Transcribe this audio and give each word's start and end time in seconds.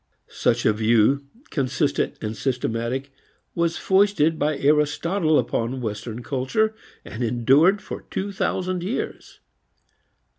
Such 0.29 0.65
a 0.65 0.73
view, 0.73 1.27
consistent 1.51 2.15
and 2.23 2.35
systematic, 2.35 3.11
was 3.53 3.77
foisted 3.77 4.39
by 4.39 4.57
Aristotle 4.57 5.37
upon 5.37 5.79
western 5.79 6.23
culture 6.23 6.73
and 7.05 7.23
endured 7.23 7.83
for 7.83 8.01
two 8.09 8.31
thousand 8.31 8.81
years. 8.81 9.41